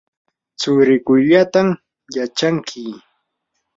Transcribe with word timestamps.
tsurikuyllatam 0.59 1.67
yachanki. 2.17 2.81